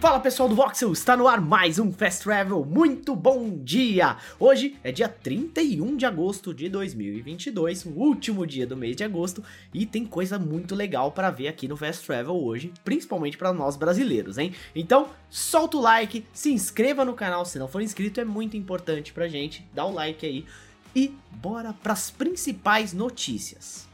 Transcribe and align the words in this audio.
Fala 0.00 0.18
pessoal 0.18 0.48
do 0.48 0.54
Voxel, 0.54 0.94
está 0.94 1.14
no 1.14 1.28
ar 1.28 1.42
mais 1.42 1.78
um 1.78 1.92
Fast 1.92 2.24
Travel, 2.24 2.64
muito 2.64 3.14
bom 3.14 3.58
dia! 3.62 4.16
Hoje 4.38 4.78
é 4.82 4.90
dia 4.90 5.10
31 5.10 5.94
de 5.94 6.06
agosto 6.06 6.54
de 6.54 6.70
2022, 6.70 7.84
o 7.84 7.90
último 7.90 8.46
dia 8.46 8.66
do 8.66 8.78
mês 8.78 8.96
de 8.96 9.04
agosto, 9.04 9.44
e 9.74 9.84
tem 9.84 10.06
coisa 10.06 10.38
muito 10.38 10.74
legal 10.74 11.12
para 11.12 11.30
ver 11.30 11.48
aqui 11.48 11.68
no 11.68 11.76
Fast 11.76 12.06
Travel 12.06 12.34
hoje, 12.34 12.72
principalmente 12.82 13.36
para 13.36 13.52
nós 13.52 13.76
brasileiros, 13.76 14.38
hein? 14.38 14.54
Então, 14.74 15.10
solta 15.28 15.76
o 15.76 15.82
like, 15.82 16.24
se 16.32 16.50
inscreva 16.50 17.04
no 17.04 17.12
canal 17.12 17.44
se 17.44 17.58
não 17.58 17.68
for 17.68 17.82
inscrito, 17.82 18.22
é 18.22 18.24
muito 18.24 18.56
importante 18.56 19.12
pra 19.12 19.28
gente, 19.28 19.68
dá 19.74 19.84
o 19.84 19.92
like 19.92 20.24
aí, 20.24 20.46
e 20.96 21.14
bora 21.30 21.74
para 21.74 21.92
as 21.92 22.10
principais 22.10 22.94
notícias. 22.94 23.89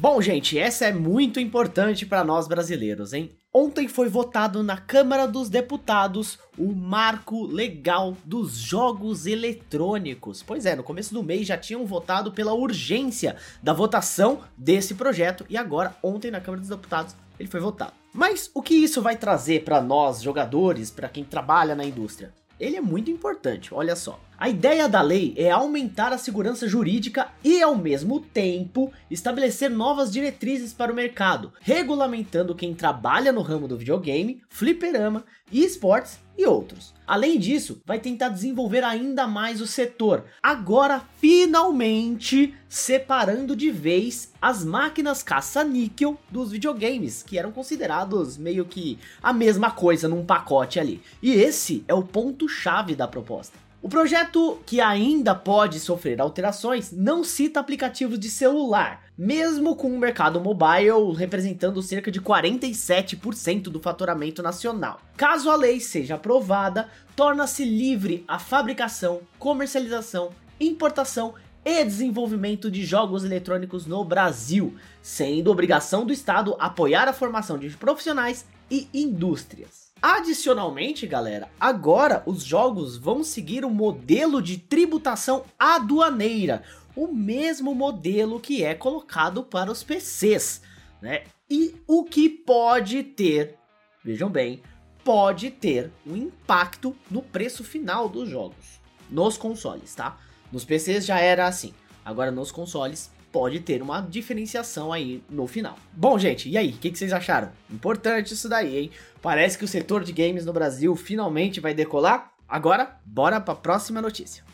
Bom, 0.00 0.22
gente, 0.22 0.56
essa 0.56 0.84
é 0.84 0.92
muito 0.92 1.40
importante 1.40 2.06
para 2.06 2.22
nós 2.22 2.46
brasileiros, 2.46 3.12
hein? 3.12 3.32
Ontem 3.52 3.88
foi 3.88 4.08
votado 4.08 4.62
na 4.62 4.76
Câmara 4.76 5.26
dos 5.26 5.48
Deputados 5.48 6.38
o 6.56 6.72
marco 6.72 7.44
legal 7.44 8.16
dos 8.24 8.56
jogos 8.56 9.26
eletrônicos. 9.26 10.40
Pois 10.40 10.66
é, 10.66 10.76
no 10.76 10.84
começo 10.84 11.12
do 11.12 11.24
mês 11.24 11.48
já 11.48 11.58
tinham 11.58 11.84
votado 11.84 12.30
pela 12.30 12.54
urgência 12.54 13.34
da 13.60 13.72
votação 13.72 14.42
desse 14.56 14.94
projeto 14.94 15.44
e 15.50 15.56
agora, 15.56 15.96
ontem 16.00 16.30
na 16.30 16.40
Câmara 16.40 16.60
dos 16.60 16.70
Deputados, 16.70 17.16
ele 17.36 17.48
foi 17.48 17.58
votado. 17.58 17.92
Mas 18.14 18.48
o 18.54 18.62
que 18.62 18.74
isso 18.74 19.02
vai 19.02 19.16
trazer 19.16 19.64
para 19.64 19.80
nós 19.80 20.22
jogadores, 20.22 20.92
para 20.92 21.08
quem 21.08 21.24
trabalha 21.24 21.74
na 21.74 21.84
indústria? 21.84 22.32
ele 22.58 22.76
é 22.76 22.80
muito 22.80 23.10
importante, 23.10 23.72
olha 23.72 23.94
só. 23.94 24.18
A 24.40 24.48
ideia 24.48 24.88
da 24.88 25.02
lei 25.02 25.34
é 25.36 25.50
aumentar 25.50 26.12
a 26.12 26.16
segurança 26.16 26.68
jurídica 26.68 27.26
e, 27.42 27.60
ao 27.60 27.74
mesmo 27.74 28.20
tempo, 28.20 28.92
estabelecer 29.10 29.68
novas 29.68 30.12
diretrizes 30.12 30.72
para 30.72 30.92
o 30.92 30.94
mercado, 30.94 31.52
regulamentando 31.60 32.54
quem 32.54 32.72
trabalha 32.72 33.32
no 33.32 33.42
ramo 33.42 33.66
do 33.66 33.76
videogame, 33.76 34.40
fliperama, 34.48 35.24
esportes 35.50 36.20
e 36.36 36.46
outros. 36.46 36.94
Além 37.04 37.36
disso, 37.36 37.82
vai 37.84 37.98
tentar 37.98 38.28
desenvolver 38.28 38.84
ainda 38.84 39.26
mais 39.26 39.60
o 39.60 39.66
setor, 39.66 40.24
agora 40.40 41.02
finalmente 41.18 42.54
separando 42.68 43.56
de 43.56 43.72
vez 43.72 44.32
as 44.40 44.64
máquinas 44.64 45.20
caça-níquel 45.20 46.16
dos 46.30 46.52
videogames, 46.52 47.24
que 47.24 47.38
eram 47.38 47.50
considerados 47.50 48.36
meio 48.36 48.64
que 48.64 49.00
a 49.20 49.32
mesma 49.32 49.72
coisa 49.72 50.06
num 50.06 50.24
pacote 50.24 50.78
ali. 50.78 51.02
E 51.20 51.32
esse 51.32 51.84
é 51.88 51.94
o 51.94 52.04
ponto-chave 52.04 52.94
da 52.94 53.08
proposta. 53.08 53.66
O 53.80 53.88
projeto, 53.88 54.60
que 54.66 54.80
ainda 54.80 55.36
pode 55.36 55.78
sofrer 55.78 56.20
alterações, 56.20 56.90
não 56.90 57.22
cita 57.22 57.60
aplicativos 57.60 58.18
de 58.18 58.28
celular, 58.28 59.04
mesmo 59.16 59.76
com 59.76 59.88
o 59.94 59.98
mercado 59.98 60.40
mobile 60.40 61.14
representando 61.16 61.80
cerca 61.80 62.10
de 62.10 62.20
47% 62.20 63.64
do 63.64 63.78
faturamento 63.78 64.42
nacional. 64.42 65.00
Caso 65.16 65.48
a 65.48 65.54
lei 65.54 65.78
seja 65.78 66.16
aprovada, 66.16 66.88
torna-se 67.14 67.64
livre 67.64 68.24
a 68.26 68.40
fabricação, 68.40 69.20
comercialização, 69.38 70.30
importação 70.60 71.34
e 71.64 71.84
desenvolvimento 71.84 72.72
de 72.72 72.84
jogos 72.84 73.24
eletrônicos 73.24 73.86
no 73.86 74.04
Brasil, 74.04 74.74
sendo 75.00 75.52
obrigação 75.52 76.04
do 76.04 76.12
Estado 76.12 76.56
apoiar 76.58 77.06
a 77.06 77.12
formação 77.12 77.56
de 77.56 77.70
profissionais 77.70 78.44
e 78.68 78.88
indústrias. 78.92 79.87
Adicionalmente, 80.00 81.08
galera, 81.08 81.50
agora 81.58 82.22
os 82.24 82.44
jogos 82.44 82.96
vão 82.96 83.24
seguir 83.24 83.64
o 83.64 83.70
modelo 83.70 84.40
de 84.40 84.56
tributação 84.56 85.44
aduaneira, 85.58 86.62
o 86.94 87.08
mesmo 87.08 87.74
modelo 87.74 88.38
que 88.38 88.62
é 88.62 88.74
colocado 88.74 89.42
para 89.42 89.72
os 89.72 89.82
PCs, 89.82 90.62
né? 91.02 91.24
E 91.50 91.74
o 91.86 92.04
que 92.04 92.28
pode 92.28 93.02
ter, 93.02 93.56
vejam 94.04 94.30
bem, 94.30 94.62
pode 95.02 95.50
ter 95.50 95.90
um 96.06 96.16
impacto 96.16 96.94
no 97.10 97.20
preço 97.20 97.64
final 97.64 98.08
dos 98.08 98.28
jogos, 98.28 98.80
nos 99.10 99.36
consoles, 99.36 99.96
tá? 99.96 100.16
Nos 100.52 100.64
PCs 100.64 101.06
já 101.06 101.18
era 101.18 101.46
assim, 101.48 101.74
agora 102.04 102.30
nos 102.30 102.52
consoles 102.52 103.10
pode 103.32 103.60
ter 103.60 103.82
uma 103.82 104.00
diferenciação 104.00 104.92
aí 104.92 105.22
no 105.28 105.46
final. 105.46 105.78
Bom, 105.92 106.18
gente, 106.18 106.48
e 106.48 106.56
aí? 106.56 106.70
O 106.70 106.72
que, 106.72 106.90
que, 106.90 106.98
vocês 106.98 107.12
acharam? 107.12 107.50
Importante 107.70 108.34
isso 108.34 108.48
daí, 108.48 108.76
hein? 108.78 108.90
Parece 109.20 109.58
que 109.58 109.64
o 109.64 109.68
setor 109.68 110.04
de 110.04 110.12
games 110.12 110.44
no 110.44 110.52
Brasil 110.52 110.94
finalmente 110.96 111.60
vai 111.60 111.74
decolar. 111.74 112.32
Agora, 112.48 112.98
bora 113.04 113.40
para 113.40 113.54
a 113.54 113.56
próxima 113.56 114.00
notícia. 114.00 114.44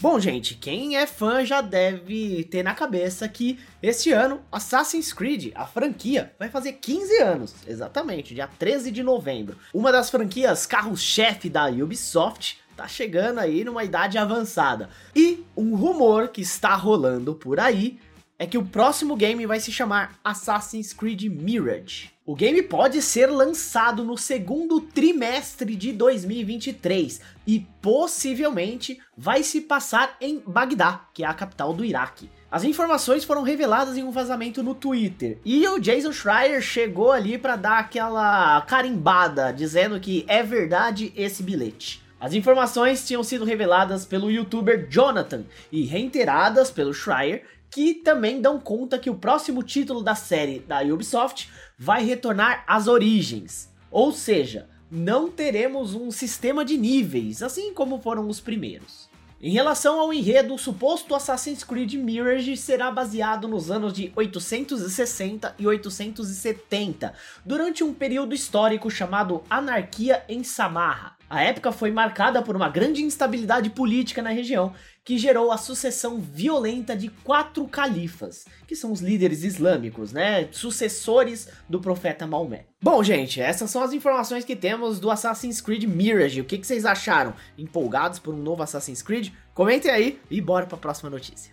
Bom, 0.00 0.18
gente, 0.18 0.54
quem 0.54 0.96
é 0.96 1.06
fã 1.06 1.44
já 1.44 1.60
deve 1.60 2.44
ter 2.44 2.62
na 2.62 2.74
cabeça 2.74 3.28
que 3.28 3.58
este 3.82 4.10
ano 4.10 4.40
Assassin's 4.50 5.12
Creed, 5.12 5.52
a 5.54 5.66
franquia, 5.66 6.32
vai 6.38 6.48
fazer 6.48 6.72
15 6.72 7.18
anos, 7.18 7.54
exatamente, 7.66 8.34
dia 8.34 8.48
13 8.58 8.90
de 8.90 9.02
novembro. 9.02 9.58
Uma 9.74 9.92
das 9.92 10.08
franquias 10.08 10.64
carro-chefe 10.64 11.50
da 11.50 11.66
Ubisoft 11.66 12.58
tá 12.80 12.88
chegando 12.88 13.38
aí 13.38 13.62
numa 13.62 13.84
idade 13.84 14.16
avançada. 14.16 14.88
E 15.14 15.44
um 15.54 15.74
rumor 15.74 16.28
que 16.28 16.40
está 16.40 16.74
rolando 16.74 17.34
por 17.34 17.60
aí 17.60 17.98
é 18.38 18.46
que 18.46 18.56
o 18.56 18.64
próximo 18.64 19.16
game 19.16 19.44
vai 19.44 19.60
se 19.60 19.70
chamar 19.70 20.18
Assassin's 20.24 20.94
Creed 20.94 21.24
Mirage. 21.24 22.10
O 22.24 22.34
game 22.34 22.62
pode 22.62 23.02
ser 23.02 23.26
lançado 23.26 24.02
no 24.02 24.16
segundo 24.16 24.80
trimestre 24.80 25.76
de 25.76 25.92
2023 25.92 27.20
e 27.46 27.66
possivelmente 27.82 28.98
vai 29.14 29.42
se 29.42 29.60
passar 29.60 30.16
em 30.18 30.42
Bagdá, 30.46 31.06
que 31.12 31.22
é 31.22 31.26
a 31.26 31.34
capital 31.34 31.74
do 31.74 31.84
Iraque. 31.84 32.30
As 32.50 32.64
informações 32.64 33.24
foram 33.24 33.42
reveladas 33.42 33.98
em 33.98 34.02
um 34.02 34.10
vazamento 34.10 34.62
no 34.62 34.74
Twitter 34.74 35.38
e 35.44 35.68
o 35.68 35.78
Jason 35.78 36.12
Schreier 36.12 36.62
chegou 36.62 37.12
ali 37.12 37.36
para 37.36 37.56
dar 37.56 37.78
aquela 37.78 38.62
carimbada 38.62 39.52
dizendo 39.52 40.00
que 40.00 40.24
é 40.26 40.42
verdade 40.42 41.12
esse 41.14 41.42
bilhete. 41.42 42.09
As 42.20 42.34
informações 42.34 43.06
tinham 43.06 43.24
sido 43.24 43.46
reveladas 43.46 44.04
pelo 44.04 44.30
youtuber 44.30 44.86
Jonathan 44.90 45.44
e 45.72 45.86
reiteradas 45.86 46.70
pelo 46.70 46.92
Schreier, 46.92 47.44
que 47.70 47.94
também 47.94 48.42
dão 48.42 48.60
conta 48.60 48.98
que 48.98 49.08
o 49.08 49.14
próximo 49.14 49.62
título 49.62 50.02
da 50.02 50.14
série 50.14 50.58
da 50.58 50.82
Ubisoft 50.82 51.48
vai 51.78 52.04
retornar 52.04 52.62
às 52.66 52.86
origens. 52.86 53.72
Ou 53.90 54.12
seja, 54.12 54.68
não 54.90 55.30
teremos 55.30 55.94
um 55.94 56.10
sistema 56.10 56.62
de 56.62 56.76
níveis, 56.76 57.42
assim 57.42 57.72
como 57.72 58.00
foram 58.00 58.28
os 58.28 58.38
primeiros. 58.38 59.08
Em 59.40 59.52
relação 59.52 59.98
ao 59.98 60.12
enredo, 60.12 60.52
o 60.52 60.58
suposto 60.58 61.14
Assassin's 61.14 61.64
Creed 61.64 61.94
Mirage 61.94 62.54
será 62.58 62.90
baseado 62.90 63.48
nos 63.48 63.70
anos 63.70 63.94
de 63.94 64.12
860 64.14 65.54
e 65.58 65.66
870, 65.66 67.14
durante 67.46 67.82
um 67.82 67.94
período 67.94 68.34
histórico 68.34 68.90
chamado 68.90 69.42
Anarquia 69.48 70.22
em 70.28 70.44
Samarra. 70.44 71.19
A 71.30 71.44
época 71.44 71.70
foi 71.70 71.92
marcada 71.92 72.42
por 72.42 72.56
uma 72.56 72.68
grande 72.68 73.04
instabilidade 73.04 73.70
política 73.70 74.20
na 74.20 74.30
região, 74.30 74.74
que 75.04 75.16
gerou 75.16 75.52
a 75.52 75.56
sucessão 75.56 76.18
violenta 76.18 76.96
de 76.96 77.08
quatro 77.08 77.68
califas, 77.68 78.46
que 78.66 78.74
são 78.74 78.90
os 78.90 79.00
líderes 79.00 79.44
islâmicos, 79.44 80.12
né, 80.12 80.48
sucessores 80.50 81.48
do 81.68 81.80
profeta 81.80 82.26
Maomé. 82.26 82.64
Bom, 82.82 83.00
gente, 83.04 83.40
essas 83.40 83.70
são 83.70 83.80
as 83.80 83.92
informações 83.92 84.44
que 84.44 84.56
temos 84.56 84.98
do 84.98 85.08
Assassin's 85.08 85.60
Creed 85.60 85.84
Mirage. 85.84 86.40
O 86.40 86.44
que, 86.44 86.58
que 86.58 86.66
vocês 86.66 86.84
acharam? 86.84 87.32
Empolgados 87.56 88.18
por 88.18 88.34
um 88.34 88.42
novo 88.42 88.64
Assassin's 88.64 89.00
Creed? 89.00 89.28
Comentem 89.54 89.88
aí 89.88 90.20
e 90.28 90.40
bora 90.40 90.66
para 90.66 90.76
a 90.76 90.80
próxima 90.80 91.08
notícia. 91.08 91.52